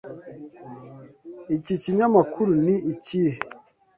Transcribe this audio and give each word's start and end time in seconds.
Iki 1.55 1.73
kinyamakuru 1.81 2.51
ni 2.65 2.75
ikihe? 2.93 3.35